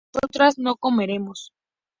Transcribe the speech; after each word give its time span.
nosotras 0.15 0.57
no 0.57 0.77
comeremos 0.77 1.53